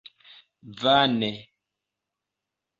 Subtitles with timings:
[0.81, 1.31] Vane.